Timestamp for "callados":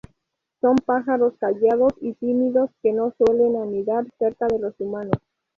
1.39-1.93